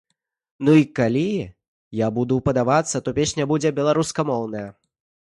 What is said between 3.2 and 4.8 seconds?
песня будзе беларускамоўная.